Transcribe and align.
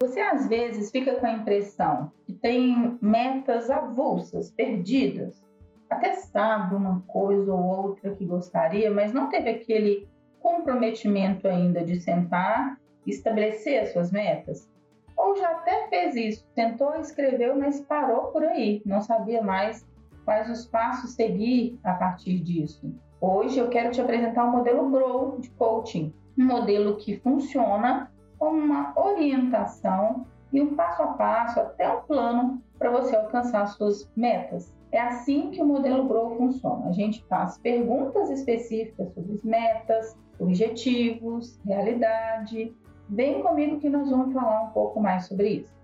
Você 0.00 0.20
às 0.20 0.48
vezes 0.48 0.92
fica 0.92 1.16
com 1.16 1.26
a 1.26 1.32
impressão 1.32 2.12
que 2.24 2.32
tem 2.32 2.96
metas 3.02 3.68
avulsas, 3.68 4.50
perdidas. 4.52 5.44
Até 5.90 6.14
sabe 6.14 6.76
uma 6.76 7.00
coisa 7.08 7.52
ou 7.52 7.64
outra 7.64 8.14
que 8.14 8.24
gostaria, 8.24 8.92
mas 8.92 9.12
não 9.12 9.28
teve 9.28 9.50
aquele 9.50 10.08
comprometimento 10.38 11.48
ainda 11.48 11.84
de 11.84 12.00
sentar 12.00 12.78
e 13.04 13.10
estabelecer 13.10 13.82
as 13.82 13.92
suas 13.92 14.12
metas. 14.12 14.70
Ou 15.16 15.34
já 15.34 15.50
até 15.50 15.88
fez 15.88 16.14
isso, 16.14 16.46
tentou, 16.54 16.94
escreveu, 17.00 17.58
mas 17.58 17.80
parou 17.80 18.28
por 18.28 18.44
aí, 18.44 18.80
não 18.86 19.00
sabia 19.00 19.42
mais 19.42 19.84
quais 20.24 20.48
os 20.48 20.64
passos 20.64 21.14
seguir 21.14 21.76
a 21.82 21.94
partir 21.94 22.38
disso. 22.38 22.94
Hoje 23.20 23.58
eu 23.58 23.68
quero 23.68 23.90
te 23.90 24.00
apresentar 24.00 24.44
o 24.44 24.52
modelo 24.52 24.88
Grow 24.90 25.40
de 25.40 25.50
coaching, 25.50 26.14
um 26.38 26.44
modelo 26.44 26.96
que 26.96 27.16
funciona 27.16 28.12
como 28.38 28.58
uma 28.58 28.92
orientação 28.96 30.26
e 30.52 30.60
um 30.60 30.74
passo 30.74 31.02
a 31.02 31.08
passo, 31.08 31.60
até 31.60 31.92
um 31.92 32.00
plano 32.02 32.62
para 32.78 32.90
você 32.90 33.16
alcançar 33.16 33.66
suas 33.66 34.10
metas. 34.16 34.72
É 34.90 35.00
assim 35.00 35.50
que 35.50 35.60
o 35.60 35.66
modelo 35.66 36.08
Grow 36.08 36.36
funciona. 36.36 36.88
A 36.88 36.92
gente 36.92 37.22
faz 37.26 37.58
perguntas 37.58 38.30
específicas 38.30 39.12
sobre 39.12 39.38
metas, 39.44 40.16
objetivos, 40.38 41.60
realidade. 41.66 42.74
Vem 43.10 43.42
comigo 43.42 43.78
que 43.78 43.90
nós 43.90 44.08
vamos 44.08 44.32
falar 44.32 44.62
um 44.62 44.70
pouco 44.70 45.00
mais 45.00 45.26
sobre 45.26 45.48
isso. 45.48 45.76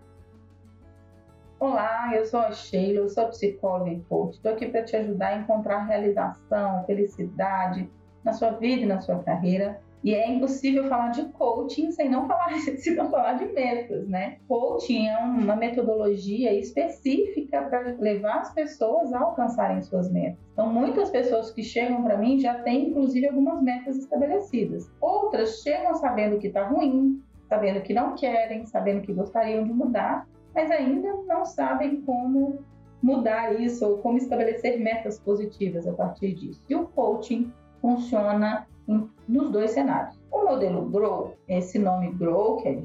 Olá, 1.60 2.10
eu 2.14 2.24
sou 2.24 2.40
a 2.40 2.52
Sheila, 2.52 3.00
eu 3.00 3.08
sou 3.08 3.28
psicóloga 3.28 3.90
e 3.90 4.00
coach. 4.02 4.36
Estou 4.36 4.52
aqui 4.52 4.66
para 4.66 4.84
te 4.84 4.96
ajudar 4.96 5.28
a 5.28 5.36
encontrar 5.38 5.84
realização, 5.84 6.84
felicidade 6.84 7.90
na 8.22 8.32
sua 8.32 8.50
vida 8.50 8.82
e 8.82 8.86
na 8.86 9.00
sua 9.00 9.18
carreira 9.22 9.80
e 10.04 10.14
é 10.14 10.30
impossível 10.30 10.86
falar 10.86 11.08
de 11.08 11.24
coaching 11.30 11.90
sem 11.90 12.10
não 12.10 12.28
falar, 12.28 12.52
sem 12.76 12.94
não 12.94 13.10
falar 13.10 13.32
de 13.38 13.46
metas, 13.46 14.06
né? 14.06 14.36
Coaching 14.46 15.08
é 15.08 15.16
uma 15.16 15.56
metodologia 15.56 16.52
específica 16.52 17.62
para 17.62 17.96
levar 17.98 18.40
as 18.40 18.52
pessoas 18.52 19.14
a 19.14 19.20
alcançarem 19.20 19.80
suas 19.80 20.12
metas. 20.12 20.38
Então, 20.52 20.70
muitas 20.70 21.08
pessoas 21.08 21.50
que 21.50 21.62
chegam 21.62 22.04
para 22.04 22.18
mim 22.18 22.38
já 22.38 22.62
têm, 22.62 22.90
inclusive, 22.90 23.26
algumas 23.26 23.62
metas 23.62 23.96
estabelecidas. 23.96 24.92
Outras 25.00 25.62
chegam 25.62 25.94
sabendo 25.94 26.38
que 26.38 26.48
está 26.48 26.68
ruim, 26.68 27.22
sabendo 27.48 27.80
que 27.80 27.94
não 27.94 28.14
querem, 28.14 28.66
sabendo 28.66 29.00
que 29.00 29.14
gostariam 29.14 29.64
de 29.64 29.72
mudar, 29.72 30.28
mas 30.54 30.70
ainda 30.70 31.08
não 31.26 31.46
sabem 31.46 32.02
como 32.02 32.62
mudar 33.02 33.58
isso 33.58 33.86
ou 33.86 33.98
como 33.98 34.18
estabelecer 34.18 34.78
metas 34.78 35.18
positivas 35.18 35.86
a 35.86 35.92
partir 35.94 36.34
disso. 36.34 36.62
E 36.68 36.74
o 36.74 36.86
coaching 36.88 37.50
funciona 37.80 38.66
nos 38.86 39.50
dois 39.50 39.70
cenários. 39.70 40.18
O 40.30 40.44
modelo 40.44 40.88
GROW, 40.90 41.34
esse 41.48 41.78
nome 41.78 42.10
GROW, 42.12 42.56
que 42.56 42.68
é 42.68 42.82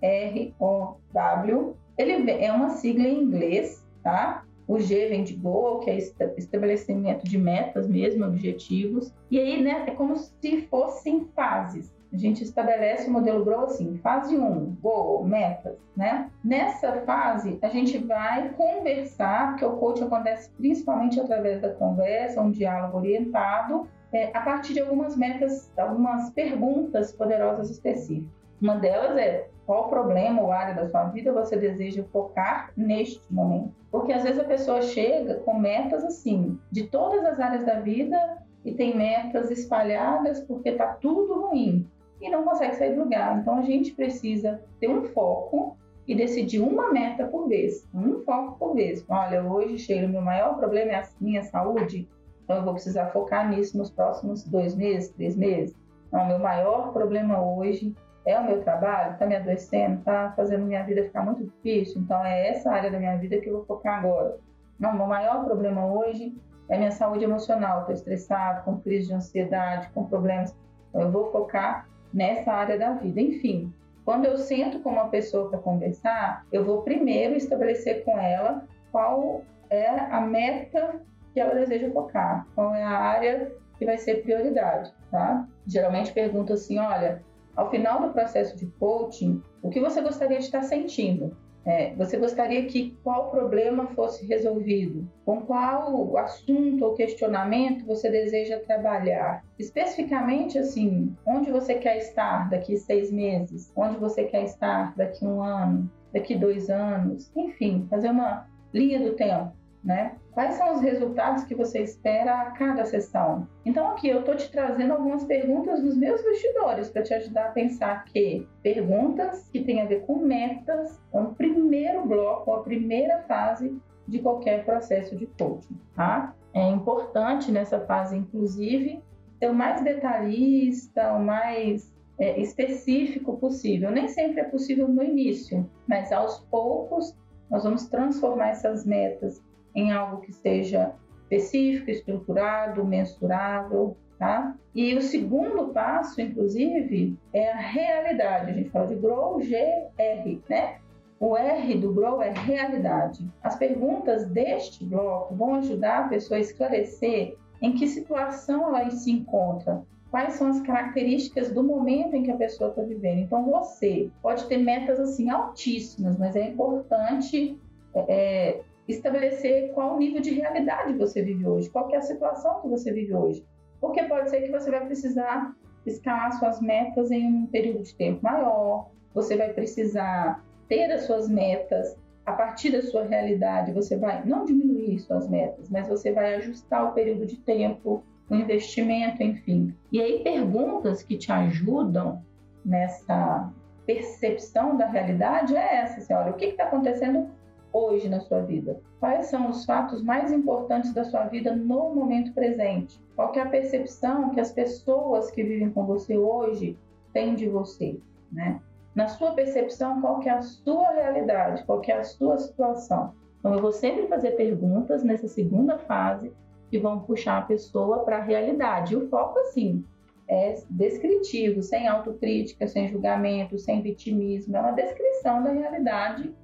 G-R-O-W, 0.00 1.76
ele 1.98 2.30
é 2.30 2.52
uma 2.52 2.70
sigla 2.70 3.06
em 3.06 3.22
inglês, 3.22 3.86
tá? 4.02 4.44
O 4.66 4.78
G 4.78 5.08
vem 5.08 5.24
de 5.24 5.34
goal, 5.34 5.80
que 5.80 5.90
é 5.90 5.98
estabelecimento 6.36 7.24
de 7.24 7.36
metas 7.36 7.88
mesmo, 7.88 8.24
objetivos. 8.24 9.12
E 9.30 9.38
aí, 9.38 9.62
né, 9.62 9.84
é 9.86 9.90
como 9.90 10.16
se 10.16 10.62
fossem 10.70 11.26
fases. 11.34 11.92
A 12.12 12.16
gente 12.16 12.42
estabelece 12.42 13.08
o 13.08 13.12
modelo 13.12 13.44
GROW 13.44 13.66
assim, 13.66 13.96
fase 13.98 14.36
1, 14.36 14.76
goal, 14.80 15.24
metas, 15.24 15.76
né? 15.96 16.28
Nessa 16.42 17.02
fase, 17.02 17.58
a 17.62 17.68
gente 17.68 17.98
vai 17.98 18.48
conversar, 18.50 19.50
porque 19.50 19.64
o 19.64 19.76
coaching 19.76 20.04
acontece 20.04 20.50
principalmente 20.56 21.20
através 21.20 21.60
da 21.60 21.70
conversa, 21.70 22.40
um 22.40 22.50
diálogo 22.50 22.98
orientado, 22.98 23.86
é, 24.12 24.36
a 24.36 24.40
partir 24.40 24.74
de 24.74 24.80
algumas 24.80 25.16
metas, 25.16 25.72
algumas 25.76 26.30
perguntas 26.30 27.12
poderosas 27.12 27.70
específicas. 27.70 28.28
Uma 28.60 28.76
delas 28.76 29.16
é 29.16 29.48
qual 29.64 29.88
problema 29.88 30.42
ou 30.42 30.52
área 30.52 30.74
da 30.74 30.88
sua 30.88 31.04
vida 31.04 31.32
você 31.32 31.56
deseja 31.56 32.04
focar 32.12 32.72
neste 32.76 33.20
momento? 33.32 33.72
Porque 33.90 34.12
às 34.12 34.22
vezes 34.22 34.40
a 34.40 34.44
pessoa 34.44 34.82
chega 34.82 35.36
com 35.36 35.58
metas 35.58 36.04
assim, 36.04 36.58
de 36.70 36.88
todas 36.88 37.24
as 37.24 37.38
áreas 37.38 37.64
da 37.64 37.80
vida 37.80 38.18
e 38.64 38.74
tem 38.74 38.96
metas 38.96 39.50
espalhadas 39.50 40.40
porque 40.40 40.70
está 40.70 40.88
tudo 40.94 41.46
ruim 41.46 41.88
e 42.20 42.28
não 42.28 42.44
consegue 42.44 42.76
sair 42.76 42.94
do 42.94 43.04
lugar. 43.04 43.38
Então 43.38 43.58
a 43.58 43.62
gente 43.62 43.92
precisa 43.92 44.60
ter 44.78 44.90
um 44.90 45.04
foco 45.04 45.76
e 46.06 46.14
decidir 46.14 46.60
uma 46.60 46.92
meta 46.92 47.26
por 47.26 47.48
vez, 47.48 47.88
um 47.94 48.20
foco 48.24 48.58
por 48.58 48.74
vez. 48.74 49.04
Olha, 49.08 49.42
hoje, 49.44 49.78
Sheila, 49.78 50.08
meu 50.08 50.20
maior 50.20 50.56
problema 50.56 50.92
é 50.92 50.96
a 50.96 51.08
minha 51.20 51.42
saúde, 51.44 52.08
então, 52.50 52.58
eu 52.58 52.64
vou 52.64 52.74
precisar 52.74 53.06
focar 53.12 53.48
nisso 53.48 53.78
nos 53.78 53.92
próximos 53.92 54.42
dois 54.42 54.74
meses, 54.74 55.10
três 55.10 55.36
meses. 55.36 55.72
Não, 56.10 56.26
meu 56.26 56.40
maior 56.40 56.92
problema 56.92 57.40
hoje 57.40 57.94
é 58.26 58.36
o 58.40 58.44
meu 58.44 58.60
trabalho, 58.64 59.12
está 59.12 59.24
me 59.24 59.36
adoecendo, 59.36 60.00
está 60.00 60.32
fazendo 60.32 60.66
minha 60.66 60.82
vida 60.82 61.04
ficar 61.04 61.24
muito 61.24 61.44
difícil. 61.44 62.02
Então, 62.02 62.24
é 62.24 62.48
essa 62.48 62.72
área 62.72 62.90
da 62.90 62.98
minha 62.98 63.16
vida 63.18 63.38
que 63.38 63.48
eu 63.48 63.58
vou 63.58 63.66
focar 63.66 64.00
agora. 64.00 64.36
Não, 64.80 64.92
meu 64.92 65.06
maior 65.06 65.44
problema 65.44 65.86
hoje 65.86 66.36
é 66.68 66.76
minha 66.76 66.90
saúde 66.90 67.22
emocional. 67.22 67.82
Estou 67.82 67.94
estressado, 67.94 68.64
com 68.64 68.80
crise 68.80 69.06
de 69.06 69.14
ansiedade, 69.14 69.88
com 69.90 70.06
problemas. 70.06 70.52
Então, 70.88 71.02
eu 71.02 71.10
vou 71.12 71.30
focar 71.30 71.88
nessa 72.12 72.52
área 72.52 72.76
da 72.76 72.94
vida. 72.94 73.20
Enfim, 73.20 73.72
quando 74.04 74.24
eu 74.24 74.36
sento 74.36 74.80
com 74.80 74.90
uma 74.90 75.08
pessoa 75.08 75.48
para 75.48 75.60
conversar, 75.60 76.44
eu 76.50 76.64
vou 76.64 76.82
primeiro 76.82 77.36
estabelecer 77.36 78.04
com 78.04 78.18
ela 78.18 78.66
qual 78.90 79.42
é 79.70 79.86
a 79.86 80.20
meta 80.20 81.00
que 81.32 81.40
ela 81.40 81.54
deseja 81.54 81.90
focar, 81.90 82.46
qual 82.54 82.74
é 82.74 82.82
a 82.82 82.90
área 82.90 83.52
que 83.78 83.86
vai 83.86 83.98
ser 83.98 84.22
prioridade, 84.22 84.92
tá? 85.10 85.46
Geralmente 85.66 86.12
pergunto 86.12 86.52
assim, 86.52 86.78
olha, 86.78 87.22
ao 87.56 87.70
final 87.70 88.00
do 88.02 88.12
processo 88.12 88.56
de 88.56 88.66
coaching, 88.78 89.42
o 89.62 89.70
que 89.70 89.80
você 89.80 90.00
gostaria 90.00 90.38
de 90.38 90.44
estar 90.44 90.62
sentindo? 90.62 91.36
É, 91.64 91.94
você 91.94 92.16
gostaria 92.16 92.64
que 92.64 92.96
qual 93.04 93.30
problema 93.30 93.86
fosse 93.88 94.26
resolvido? 94.26 95.06
Com 95.26 95.42
qual 95.42 96.16
assunto 96.16 96.84
ou 96.84 96.94
questionamento 96.94 97.84
você 97.84 98.10
deseja 98.10 98.58
trabalhar? 98.60 99.44
Especificamente, 99.58 100.58
assim, 100.58 101.14
onde 101.26 101.50
você 101.50 101.74
quer 101.74 101.98
estar 101.98 102.48
daqui 102.48 102.78
seis 102.78 103.12
meses? 103.12 103.70
Onde 103.76 103.98
você 103.98 104.24
quer 104.24 104.44
estar 104.44 104.96
daqui 104.96 105.24
um 105.24 105.42
ano? 105.42 105.90
Daqui 106.14 106.34
dois 106.34 106.70
anos? 106.70 107.30
Enfim, 107.36 107.86
fazer 107.90 108.08
uma 108.08 108.48
linha 108.72 108.98
do 108.98 109.12
tempo 109.14 109.52
né? 109.82 110.16
Quais 110.32 110.54
são 110.54 110.74
os 110.74 110.80
resultados 110.80 111.44
que 111.44 111.54
você 111.54 111.80
espera 111.82 112.42
a 112.42 112.50
cada 112.52 112.84
sessão? 112.84 113.48
Então, 113.64 113.88
aqui 113.88 114.08
eu 114.08 114.20
estou 114.20 114.36
te 114.36 114.50
trazendo 114.50 114.92
algumas 114.92 115.24
perguntas 115.24 115.82
dos 115.82 115.96
meus 115.96 116.20
investidores 116.20 116.88
para 116.88 117.02
te 117.02 117.12
ajudar 117.14 117.46
a 117.46 117.52
pensar 117.52 118.04
que 118.04 118.46
perguntas 118.62 119.48
que 119.48 119.64
têm 119.64 119.82
a 119.82 119.86
ver 119.86 120.06
com 120.06 120.16
metas 120.16 121.00
é 121.12 121.20
o 121.20 121.34
primeiro 121.34 122.06
bloco, 122.06 122.52
a 122.52 122.62
primeira 122.62 123.22
fase 123.22 123.76
de 124.06 124.20
qualquer 124.20 124.64
processo 124.64 125.16
de 125.16 125.26
coaching, 125.26 125.78
tá? 125.94 126.34
É 126.54 126.68
importante 126.68 127.50
nessa 127.50 127.80
fase, 127.80 128.16
inclusive, 128.16 129.02
ser 129.38 129.50
o 129.50 129.54
mais 129.54 129.82
detalhista, 129.82 131.12
o 131.12 131.24
mais 131.24 131.92
é, 132.18 132.40
específico 132.40 133.36
possível. 133.38 133.90
Nem 133.90 134.08
sempre 134.08 134.40
é 134.40 134.44
possível 134.44 134.86
no 134.86 135.02
início, 135.02 135.68
mas 135.88 136.12
aos 136.12 136.38
poucos 136.50 137.16
nós 137.50 137.64
vamos 137.64 137.86
transformar 137.88 138.50
essas 138.50 138.86
metas 138.86 139.42
em 139.74 139.92
algo 139.92 140.20
que 140.20 140.32
seja 140.32 140.94
específico, 141.22 141.90
estruturado, 141.90 142.84
mensurável, 142.84 143.96
tá? 144.18 144.54
E 144.74 144.94
o 144.94 145.02
segundo 145.02 145.68
passo, 145.68 146.20
inclusive, 146.20 147.16
é 147.32 147.52
a 147.52 147.56
realidade. 147.56 148.50
A 148.50 148.54
gente 148.54 148.70
fala 148.70 148.86
de 148.86 148.96
Grow 148.96 149.38
GR, 149.38 150.38
né? 150.48 150.78
O 151.18 151.36
R 151.36 151.74
do 151.78 151.92
Grow 151.92 152.22
é 152.22 152.30
realidade. 152.30 153.24
As 153.42 153.56
perguntas 153.56 154.26
deste 154.26 154.84
bloco 154.84 155.34
vão 155.34 155.54
ajudar 155.56 156.06
a 156.06 156.08
pessoa 156.08 156.38
a 156.38 156.40
esclarecer 156.40 157.36
em 157.60 157.74
que 157.74 157.86
situação 157.86 158.74
ela 158.74 158.90
se 158.90 159.10
encontra, 159.10 159.82
quais 160.10 160.34
são 160.34 160.48
as 160.48 160.60
características 160.62 161.52
do 161.52 161.62
momento 161.62 162.14
em 162.14 162.22
que 162.22 162.30
a 162.30 162.36
pessoa 162.36 162.70
está 162.70 162.82
vivendo. 162.82 163.18
Então, 163.18 163.44
você 163.44 164.10
pode 164.22 164.46
ter 164.46 164.56
metas 164.56 164.98
assim 164.98 165.28
altíssimas, 165.28 166.18
mas 166.18 166.34
é 166.36 166.48
importante 166.48 167.58
é, 167.94 168.60
estabelecer 168.90 169.72
qual 169.72 169.98
nível 169.98 170.20
de 170.20 170.30
realidade 170.30 170.92
você 170.94 171.22
vive 171.22 171.46
hoje, 171.46 171.70
qual 171.70 171.90
é 171.92 171.96
a 171.96 172.02
situação 172.02 172.60
que 172.60 172.68
você 172.68 172.92
vive 172.92 173.14
hoje. 173.14 173.44
Porque 173.80 174.02
pode 174.04 174.30
ser 174.30 174.42
que 174.42 174.50
você 174.50 174.70
vai 174.70 174.84
precisar 174.84 175.54
escalar 175.86 176.32
suas 176.38 176.60
metas 176.60 177.10
em 177.10 177.26
um 177.26 177.46
período 177.46 177.82
de 177.82 177.94
tempo 177.94 178.22
maior, 178.22 178.90
você 179.14 179.36
vai 179.36 179.52
precisar 179.52 180.44
ter 180.68 180.90
as 180.92 181.02
suas 181.02 181.28
metas 181.28 181.96
a 182.24 182.32
partir 182.32 182.70
da 182.70 182.82
sua 182.82 183.04
realidade, 183.04 183.72
você 183.72 183.96
vai 183.96 184.24
não 184.24 184.44
diminuir 184.44 184.98
suas 185.00 185.28
metas, 185.28 185.68
mas 185.70 185.88
você 185.88 186.12
vai 186.12 186.34
ajustar 186.36 186.90
o 186.90 186.92
período 186.92 187.26
de 187.26 187.36
tempo, 187.38 188.04
o 188.28 188.34
investimento, 188.34 189.22
enfim. 189.22 189.74
E 189.90 190.00
aí 190.00 190.22
perguntas 190.22 191.02
que 191.02 191.16
te 191.16 191.32
ajudam 191.32 192.22
nessa 192.64 193.50
percepção 193.86 194.76
da 194.76 194.86
realidade 194.86 195.56
é 195.56 195.76
essa, 195.76 195.98
assim, 195.98 196.12
olha, 196.14 196.30
o 196.30 196.34
que 196.34 196.44
está 196.44 196.64
acontecendo 196.64 197.28
hoje 197.72 198.08
na 198.08 198.20
sua 198.20 198.40
vida? 198.40 198.80
Quais 198.98 199.26
são 199.26 199.48
os 199.48 199.64
fatos 199.64 200.02
mais 200.02 200.32
importantes 200.32 200.92
da 200.92 201.04
sua 201.04 201.26
vida 201.26 201.54
no 201.54 201.94
momento 201.94 202.32
presente? 202.32 203.00
Qual 203.16 203.32
é 203.34 203.40
a 203.40 203.48
percepção 203.48 204.30
que 204.30 204.40
as 204.40 204.52
pessoas 204.52 205.30
que 205.30 205.42
vivem 205.42 205.70
com 205.70 205.86
você 205.86 206.16
hoje 206.16 206.78
têm 207.12 207.34
de 207.34 207.48
você, 207.48 207.98
né? 208.30 208.60
na 208.94 209.08
sua 209.08 209.32
percepção, 209.32 210.00
qual 210.00 210.22
é 210.22 210.30
a 210.30 210.42
sua 210.42 210.90
realidade, 210.90 211.64
qual 211.64 211.80
é 211.86 211.92
a 211.92 212.04
sua 212.04 212.38
situação. 212.38 213.14
Então, 213.38 213.54
eu 213.54 213.60
vou 213.60 213.72
sempre 213.72 214.06
fazer 214.06 214.32
perguntas 214.32 215.02
nessa 215.02 215.28
segunda 215.28 215.78
fase 215.78 216.32
que 216.70 216.78
vão 216.78 217.00
puxar 217.00 217.38
a 217.38 217.42
pessoa 217.42 218.00
para 218.00 218.18
a 218.18 218.22
realidade. 218.22 218.94
E 218.94 218.96
o 218.96 219.08
foco, 219.08 219.38
assim, 219.38 219.84
é 220.28 220.54
descritivo, 220.68 221.62
sem 221.62 221.88
autocrítica, 221.88 222.66
sem 222.66 222.88
julgamento, 222.88 223.58
sem 223.58 223.80
vitimismo. 223.80 224.56
É 224.56 224.60
uma 224.60 224.72
descrição 224.72 225.42
da 225.42 225.50
realidade, 225.50 226.34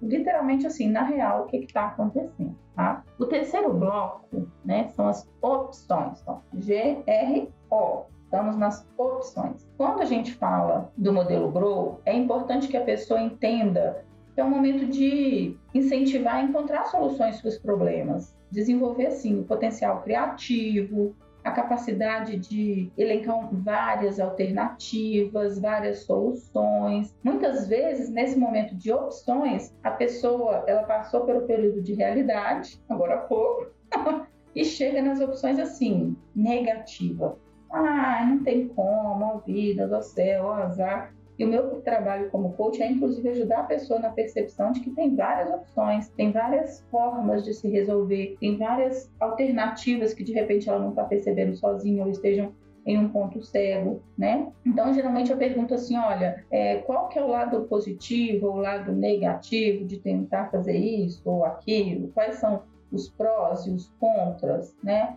literalmente 0.00 0.66
assim, 0.66 0.88
na 0.88 1.02
real, 1.02 1.42
o 1.42 1.46
que 1.46 1.58
está 1.58 1.86
acontecendo. 1.86 2.56
Tá? 2.74 3.04
O 3.18 3.26
terceiro 3.26 3.72
bloco 3.72 4.48
né, 4.64 4.88
são 4.88 5.08
as 5.08 5.28
opções. 5.42 6.20
Então, 6.22 6.42
G-R-O. 6.58 8.04
Estamos 8.24 8.56
nas 8.56 8.86
opções. 8.96 9.68
Quando 9.76 10.02
a 10.02 10.04
gente 10.04 10.32
fala 10.34 10.92
do 10.96 11.12
modelo 11.12 11.50
Grow, 11.50 12.00
é 12.04 12.14
importante 12.14 12.68
que 12.68 12.76
a 12.76 12.84
pessoa 12.84 13.20
entenda 13.20 14.04
que 14.32 14.40
é 14.40 14.44
um 14.44 14.50
momento 14.50 14.86
de 14.86 15.58
incentivar 15.74 16.36
a 16.36 16.42
encontrar 16.42 16.84
soluções 16.84 17.40
para 17.40 17.48
os 17.48 17.58
problemas, 17.58 18.36
desenvolver 18.48 19.06
assim 19.06 19.40
o 19.40 19.44
potencial 19.44 20.02
criativo, 20.02 21.16
a 21.44 21.50
capacidade 21.50 22.36
de 22.36 22.90
elencar 22.96 23.48
várias 23.52 24.20
alternativas, 24.20 25.58
várias 25.58 26.04
soluções. 26.04 27.14
Muitas 27.22 27.66
vezes, 27.66 28.10
nesse 28.10 28.38
momento 28.38 28.74
de 28.74 28.92
opções, 28.92 29.74
a 29.82 29.90
pessoa 29.90 30.64
ela 30.66 30.82
passou 30.84 31.24
pelo 31.24 31.46
período 31.46 31.80
de 31.82 31.94
realidade, 31.94 32.80
agora 32.88 33.14
há 33.14 33.18
pouco, 33.18 33.70
e 34.54 34.64
chega 34.64 35.00
nas 35.00 35.20
opções 35.20 35.58
assim, 35.58 36.16
negativa. 36.34 37.38
Ah, 37.72 38.26
não 38.28 38.42
tem 38.42 38.68
como, 38.68 39.24
a 39.24 39.36
vida 39.38 39.86
do 39.86 40.02
céu, 40.02 40.44
o 40.44 40.52
azar. 40.52 41.14
E 41.40 41.44
o 41.44 41.48
meu 41.48 41.80
trabalho 41.80 42.28
como 42.28 42.52
coach 42.52 42.82
é, 42.82 42.92
inclusive, 42.92 43.26
ajudar 43.30 43.60
a 43.60 43.64
pessoa 43.64 43.98
na 43.98 44.10
percepção 44.10 44.72
de 44.72 44.80
que 44.80 44.90
tem 44.90 45.16
várias 45.16 45.50
opções, 45.50 46.10
tem 46.10 46.30
várias 46.30 46.84
formas 46.90 47.42
de 47.42 47.54
se 47.54 47.66
resolver, 47.66 48.36
tem 48.38 48.58
várias 48.58 49.10
alternativas 49.18 50.12
que, 50.12 50.22
de 50.22 50.34
repente, 50.34 50.68
ela 50.68 50.78
não 50.78 50.90
está 50.90 51.02
percebendo 51.04 51.56
sozinha 51.56 52.04
ou 52.04 52.10
estejam 52.10 52.52
em 52.84 52.98
um 52.98 53.08
ponto 53.08 53.40
cego, 53.42 54.02
né? 54.18 54.52
Então, 54.66 54.92
geralmente 54.92 55.30
eu 55.30 55.38
pergunto 55.38 55.72
assim, 55.72 55.96
olha, 55.96 56.44
é, 56.50 56.76
qual 56.80 57.08
que 57.08 57.18
é 57.18 57.24
o 57.24 57.28
lado 57.28 57.62
positivo 57.62 58.48
ou 58.48 58.56
o 58.56 58.60
lado 58.60 58.92
negativo 58.92 59.86
de 59.86 59.98
tentar 59.98 60.50
fazer 60.50 60.76
isso 60.76 61.22
ou 61.24 61.46
aquilo? 61.46 62.08
Quais 62.08 62.34
são 62.34 62.64
os 62.92 63.08
prós 63.08 63.66
e 63.66 63.70
os 63.70 63.88
contras, 63.98 64.76
né? 64.84 65.16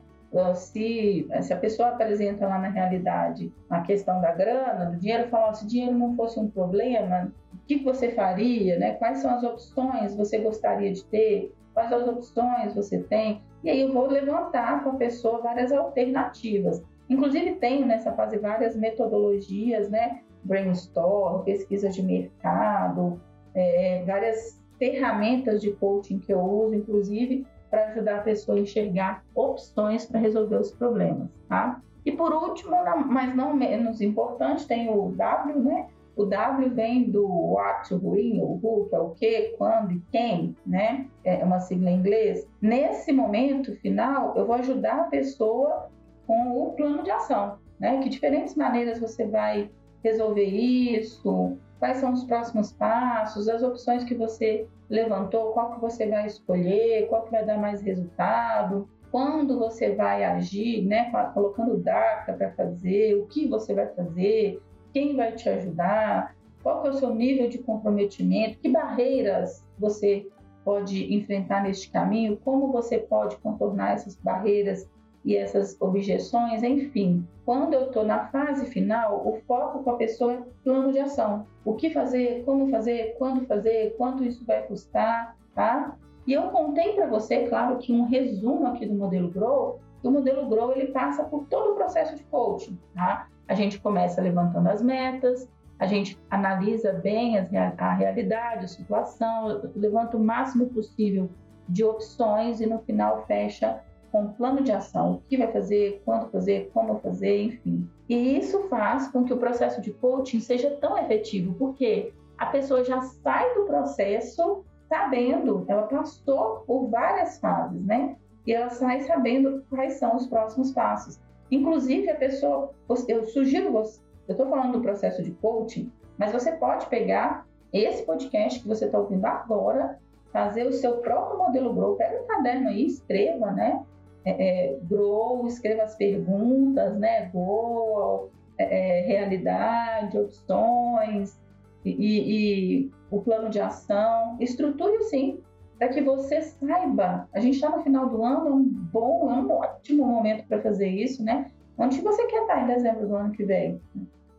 Se, 0.55 1.27
se 1.41 1.53
a 1.53 1.57
pessoa 1.57 1.89
apresenta 1.89 2.47
lá 2.47 2.57
na 2.57 2.69
realidade 2.69 3.53
a 3.69 3.81
questão 3.81 4.19
da 4.19 4.31
grana, 4.31 4.85
do 4.85 4.97
dinheiro, 4.97 5.29
fala, 5.29 5.53
se 5.53 5.67
dinheiro 5.67 5.97
não 5.97 6.15
fosse 6.15 6.39
um 6.39 6.49
problema, 6.49 7.31
o 7.53 7.57
que 7.67 7.83
você 7.83 8.09
faria, 8.11 8.79
né? 8.79 8.93
Quais 8.93 9.19
são 9.19 9.31
as 9.31 9.43
opções 9.43 10.15
você 10.15 10.39
gostaria 10.39 10.91
de 10.91 11.03
ter? 11.05 11.53
Quais 11.73 11.91
as 11.91 12.07
opções 12.07 12.73
você 12.73 12.99
tem? 13.03 13.41
E 13.63 13.69
aí 13.69 13.81
eu 13.81 13.93
vou 13.93 14.07
levantar 14.07 14.83
com 14.83 14.91
a 14.91 14.95
pessoa 14.95 15.41
várias 15.41 15.71
alternativas. 15.71 16.83
Inclusive 17.09 17.55
tenho 17.55 17.85
nessa 17.85 18.11
fase 18.13 18.37
várias 18.37 18.75
metodologias, 18.75 19.89
né? 19.89 20.21
Brainstorm, 20.43 21.43
pesquisa 21.43 21.89
de 21.89 22.01
mercado, 22.01 23.21
é, 23.53 24.03
várias 24.05 24.59
ferramentas 24.79 25.61
de 25.61 25.71
coaching 25.73 26.19
que 26.19 26.33
eu 26.33 26.41
uso, 26.41 26.73
inclusive 26.73 27.45
para 27.73 27.87
ajudar 27.87 28.17
a 28.17 28.21
pessoa 28.21 28.55
a 28.55 28.61
enxergar 28.61 29.25
opções 29.33 30.05
para 30.05 30.19
resolver 30.19 30.57
os 30.57 30.69
problemas, 30.69 31.27
tá? 31.49 31.81
E 32.05 32.11
por 32.11 32.31
último, 32.31 32.77
mas 33.07 33.35
não 33.35 33.51
menos 33.55 33.99
importante, 33.99 34.67
tem 34.67 34.91
o 34.91 35.11
W, 35.13 35.59
né? 35.59 35.87
O 36.15 36.23
W 36.25 36.69
vem 36.69 37.09
do 37.09 37.25
what, 37.25 37.91
who, 37.91 38.13
o 38.43 38.59
who, 38.61 38.87
que 38.87 38.95
é 38.95 38.99
o 38.99 39.09
que, 39.09 39.41
quando 39.57 39.93
e 39.93 40.01
quem, 40.11 40.55
né? 40.63 41.07
É 41.23 41.43
uma 41.43 41.59
sigla 41.61 41.89
em 41.89 41.97
inglês. 41.97 42.47
Nesse 42.61 43.11
momento 43.11 43.75
final, 43.77 44.35
eu 44.37 44.45
vou 44.45 44.55
ajudar 44.57 44.99
a 44.99 45.05
pessoa 45.05 45.89
com 46.27 46.55
o 46.55 46.73
plano 46.73 47.01
de 47.01 47.09
ação, 47.09 47.57
né? 47.79 47.97
Que 48.03 48.09
diferentes 48.09 48.53
maneiras 48.53 48.99
você 48.99 49.25
vai 49.25 49.71
resolver 50.03 50.43
isso, 50.43 51.57
quais 51.79 51.97
são 51.97 52.13
os 52.13 52.23
próximos 52.23 52.73
passos, 52.73 53.47
as 53.47 53.63
opções 53.63 54.03
que 54.03 54.15
você 54.15 54.67
levantou, 54.89 55.53
qual 55.53 55.73
que 55.73 55.81
você 55.81 56.07
vai 56.07 56.27
escolher, 56.27 57.07
qual 57.07 57.23
que 57.23 57.31
vai 57.31 57.45
dar 57.45 57.57
mais 57.57 57.81
resultado, 57.81 58.87
quando 59.11 59.59
você 59.59 59.93
vai 59.93 60.23
agir, 60.23 60.83
né, 60.85 61.11
colocando 61.33 61.77
data 61.77 62.33
para 62.33 62.51
fazer, 62.51 63.15
o 63.15 63.27
que 63.27 63.47
você 63.47 63.73
vai 63.73 63.87
fazer, 63.87 64.59
quem 64.91 65.15
vai 65.15 65.33
te 65.33 65.47
ajudar, 65.49 66.35
qual 66.61 66.81
que 66.81 66.87
é 66.87 66.91
o 66.91 66.95
seu 66.95 67.13
nível 67.13 67.49
de 67.49 67.59
comprometimento, 67.59 68.59
que 68.59 68.69
barreiras 68.69 69.63
você 69.77 70.27
pode 70.63 71.13
enfrentar 71.13 71.63
neste 71.63 71.91
caminho, 71.91 72.37
como 72.43 72.71
você 72.71 72.97
pode 72.97 73.35
contornar 73.37 73.93
essas 73.93 74.15
barreiras 74.15 74.89
e 75.25 75.35
essas 75.35 75.79
objeções, 75.79 76.63
enfim. 76.63 77.25
Quando 77.45 77.73
eu 77.73 77.87
estou 77.87 78.03
na 78.03 78.27
fase 78.27 78.65
final, 78.65 79.25
o 79.25 79.39
foco 79.47 79.83
com 79.83 79.91
a 79.91 79.95
pessoa 79.95 80.33
é 80.33 80.41
plano 80.63 80.91
de 80.91 80.99
ação. 80.99 81.45
O 81.63 81.73
que 81.75 81.89
fazer, 81.89 82.43
como 82.45 82.69
fazer, 82.69 83.15
quando 83.17 83.45
fazer, 83.45 83.95
quanto 83.97 84.23
isso 84.23 84.45
vai 84.45 84.63
custar, 84.63 85.35
tá? 85.55 85.97
E 86.27 86.33
eu 86.33 86.43
contei 86.43 86.93
para 86.93 87.07
você, 87.07 87.47
claro, 87.47 87.77
que 87.77 87.91
um 87.91 88.05
resumo 88.05 88.67
aqui 88.67 88.85
do 88.85 88.93
modelo 88.93 89.29
Grow, 89.29 89.79
o 90.03 90.11
modelo 90.11 90.47
Grow 90.47 90.71
ele 90.71 90.87
passa 90.87 91.23
por 91.23 91.45
todo 91.45 91.71
o 91.71 91.75
processo 91.75 92.15
de 92.15 92.23
coaching, 92.23 92.77
tá? 92.93 93.27
A 93.47 93.53
gente 93.53 93.79
começa 93.79 94.21
levantando 94.21 94.67
as 94.69 94.81
metas, 94.81 95.49
a 95.79 95.85
gente 95.85 96.17
analisa 96.29 96.93
bem 96.93 97.37
a 97.37 97.93
realidade, 97.93 98.65
a 98.65 98.67
situação, 98.67 99.69
levanta 99.75 100.15
o 100.15 100.23
máximo 100.23 100.67
possível 100.67 101.29
de 101.67 101.83
opções 101.83 102.61
e 102.61 102.65
no 102.65 102.79
final 102.79 103.25
fecha 103.25 103.81
com 104.13 104.31
plano 104.31 104.61
de 104.61 104.71
ação, 104.71 105.13
o 105.13 105.21
que 105.27 105.35
vai 105.35 105.51
fazer, 105.51 105.99
quando 106.05 106.29
fazer, 106.29 106.69
como 106.71 106.99
fazer, 106.99 107.45
enfim. 107.45 107.89
E 108.07 108.37
isso 108.37 108.67
faz 108.69 109.07
com 109.07 109.23
que 109.23 109.33
o 109.33 109.37
processo 109.37 109.81
de 109.81 109.91
coaching 109.91 110.39
seja 110.39 110.69
tão 110.79 110.95
efetivo, 110.99 111.55
porque 111.55 112.13
a 112.37 112.45
pessoa 112.45 112.83
já 112.83 113.01
sai 113.01 113.55
do 113.55 113.65
processo 113.65 114.63
sabendo, 114.87 115.65
ela 115.67 115.87
passou 115.87 116.59
por 116.67 116.89
várias 116.89 117.39
fases, 117.39 117.83
né? 117.83 118.15
E 118.45 118.53
ela 118.53 118.69
sai 118.69 119.01
sabendo 119.01 119.65
quais 119.67 119.93
são 119.93 120.15
os 120.15 120.27
próximos 120.27 120.71
passos. 120.71 121.19
Inclusive, 121.49 122.11
a 122.11 122.15
pessoa, 122.15 122.71
eu 123.07 123.23
sugiro 123.23 123.71
você, 123.71 123.99
eu 124.27 124.33
estou 124.33 124.47
falando 124.47 124.73
do 124.73 124.81
processo 124.81 125.23
de 125.23 125.31
coaching, 125.31 125.91
mas 126.19 126.31
você 126.31 126.51
pode 126.51 126.85
pegar 126.85 127.47
esse 127.71 128.03
podcast 128.03 128.59
que 128.59 128.67
você 128.67 128.85
está 128.85 128.99
ouvindo 128.99 129.25
agora, 129.25 129.97
fazer 130.31 130.67
o 130.67 130.71
seu 130.71 130.97
próprio 130.97 131.39
modelo 131.39 131.73
Grow, 131.73 131.95
pega 131.95 132.21
um 132.21 132.27
caderno 132.27 132.69
aí, 132.69 132.85
escreva, 132.85 133.51
né? 133.51 133.83
É, 134.25 134.31
é, 134.71 134.79
grow, 134.83 135.45
escreva 135.47 135.83
as 135.83 135.95
perguntas, 135.95 136.97
né? 136.97 137.29
Goal, 137.33 138.31
é, 138.57 138.99
é, 138.99 139.01
realidade, 139.01 140.17
opções 140.17 141.39
e, 141.83 141.91
e, 141.91 142.91
o 143.11 143.21
plano 143.21 143.49
de 143.49 143.59
ação. 143.59 144.37
Estruture 144.39 145.03
sim, 145.03 145.39
para 145.77 145.89
que 145.89 146.01
você 146.01 146.41
saiba. 146.41 147.27
A 147.33 147.39
gente 147.39 147.55
está 147.55 147.69
no 147.69 147.83
final 147.83 148.09
do 148.09 148.23
ano, 148.23 148.47
é 148.47 148.51
um 148.51 148.63
bom, 148.63 149.31
é 149.31 149.35
um 149.35 149.51
ótimo 149.51 150.05
momento 150.05 150.47
para 150.47 150.61
fazer 150.61 150.87
isso, 150.87 151.23
né? 151.23 151.51
Onde 151.77 152.01
você 152.01 152.25
quer 152.27 152.41
estar 152.41 152.63
em 152.63 152.67
dezembro 152.67 153.07
do 153.07 153.15
ano 153.15 153.31
que 153.31 153.43
vem? 153.43 153.81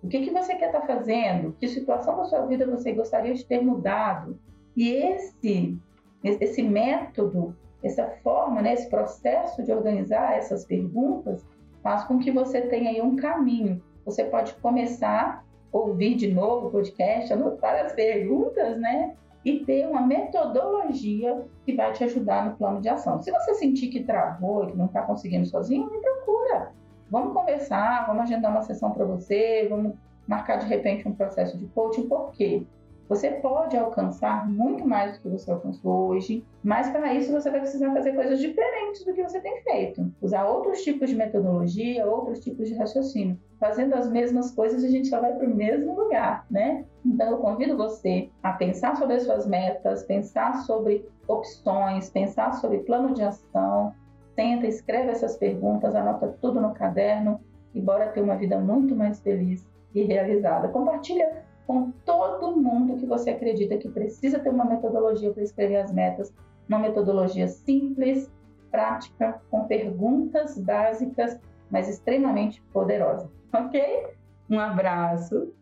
O 0.03 0.09
que, 0.09 0.21
que 0.21 0.31
você 0.31 0.55
quer 0.55 0.67
estar 0.67 0.87
fazendo? 0.87 1.53
Que 1.59 1.67
situação 1.67 2.17
da 2.17 2.25
sua 2.25 2.47
vida 2.47 2.67
você 2.67 2.93
gostaria 2.93 3.35
de 3.35 3.45
ter 3.45 3.63
mudado? 3.63 4.39
E 4.77 4.91
esse, 4.91 5.79
esse 6.23 6.63
método 6.63 7.57
essa 7.87 8.09
forma, 8.23 8.63
né, 8.63 8.73
esse 8.73 8.89
processo 8.89 9.63
de 9.63 9.71
organizar 9.71 10.37
essas 10.37 10.65
perguntas 10.65 11.45
faz 11.83 12.05
com 12.05 12.19
que 12.19 12.31
você 12.31 12.63
tenha 12.63 12.91
aí 12.91 13.03
um 13.03 13.15
caminho. 13.15 13.83
Você 14.07 14.25
pode 14.25 14.55
começar 14.55 15.45
a 15.73 15.77
ouvir 15.79 16.15
de 16.15 16.33
novo 16.33 16.69
o 16.69 16.71
podcast, 16.71 17.33
anotar 17.33 17.85
as 17.85 17.93
perguntas, 17.93 18.79
né? 18.79 19.15
E 19.45 19.63
ter 19.67 19.87
uma 19.87 20.01
metodologia 20.01 21.45
que 21.67 21.75
vai 21.75 21.93
te 21.93 22.03
ajudar 22.05 22.47
no 22.47 22.57
plano 22.57 22.81
de 22.81 22.89
ação. 22.89 23.21
Se 23.21 23.31
você 23.31 23.55
sentir 23.55 23.89
que 23.89 24.03
travou, 24.03 24.67
que 24.67 24.77
não 24.77 24.87
está 24.87 25.03
conseguindo 25.03 25.45
sozinho, 25.45 25.91
me 25.91 25.99
procura. 26.01 26.73
Vamos 27.11 27.35
conversar, 27.35 28.07
vamos 28.07 28.23
agendar 28.23 28.51
uma 28.51 28.63
sessão 28.63 28.91
para 28.91 29.05
você, 29.05 29.67
vamos 29.69 29.93
marcar 30.27 30.57
de 30.57 30.67
repente 30.67 31.07
um 31.07 31.13
processo 31.13 31.59
de 31.59 31.67
coaching. 31.67 32.09
Por 32.09 32.33
quê? 32.33 32.67
Você 33.09 33.31
pode 33.33 33.77
alcançar 33.77 34.49
muito 34.49 34.87
mais 34.87 35.13
do 35.13 35.21
que 35.21 35.29
você 35.29 35.51
alcançou 35.51 36.09
hoje, 36.09 36.45
mas 36.63 36.89
para 36.89 37.13
isso 37.13 37.31
você 37.31 37.51
vai 37.51 37.61
precisar 37.61 37.93
fazer 37.93 38.15
coisas 38.15 38.39
diferentes 38.39 39.05
do 39.05 39.13
que 39.13 39.23
você 39.23 39.41
tem 39.41 39.63
feito. 39.63 40.11
Usar 40.23 40.47
outros 40.47 40.83
tipos 40.83 41.11
de 41.11 41.17
metodologia, 41.17 42.07
outros 42.07 42.41
tipos 42.41 42.67
de 42.69 42.75
raciocínio. 42.75 43.39
Fazendo 43.61 43.95
as 43.95 44.11
mesmas 44.11 44.51
coisas, 44.53 44.83
a 44.83 44.89
gente 44.89 45.09
só 45.09 45.21
vai 45.21 45.35
para 45.35 45.47
o 45.47 45.55
mesmo 45.55 45.95
lugar, 45.95 46.47
né? 46.51 46.85
Então 47.05 47.31
eu 47.31 47.39
convido 47.39 47.77
você 47.77 48.31
a 48.43 48.53
pensar 48.53 48.97
sobre 48.97 49.17
as 49.17 49.25
suas 49.25 49.47
metas, 49.47 50.05
pensar 50.05 50.63
sobre 50.63 51.07
opções, 51.29 52.09
pensar 52.09 52.55
sobre 52.55 52.79
plano 52.79 53.13
de 53.13 53.23
ação. 53.23 53.93
Senta, 54.35 54.67
escreve 54.67 55.11
essas 55.11 55.37
perguntas, 55.37 55.95
anota 55.95 56.35
tudo 56.41 56.61
no 56.61 56.73
caderno 56.73 57.39
e 57.75 57.81
bora 57.81 58.09
ter 58.09 58.23
uma 58.23 58.37
vida 58.37 58.59
muito 58.59 58.97
mais 58.97 59.21
feliz 59.21 59.69
e 59.95 60.03
realizada. 60.03 60.69
Compartilha 60.69 61.44
com 61.67 61.91
todo 62.05 62.57
mundo 62.57 62.97
que 62.97 63.07
você 63.07 63.31
acredita 63.31 63.77
que 63.77 63.89
precisa 63.89 64.39
ter 64.39 64.51
uma 64.51 64.65
metodologia 64.65 65.33
para 65.33 65.43
escrever 65.43 65.77
as 65.77 65.93
metas, 65.93 66.33
uma 66.69 66.79
metodologia 66.79 67.49
simples, 67.49 68.31
prática, 68.71 69.41
com 69.51 69.65
perguntas 69.65 70.59
básicas, 70.59 71.39
mas 71.71 71.89
extremamente 71.89 72.63
poderosa. 72.73 73.31
Ok? 73.53 74.09
Um 74.51 74.59
abraço. 74.59 75.53